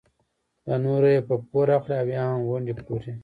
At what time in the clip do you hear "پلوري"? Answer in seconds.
2.77-3.13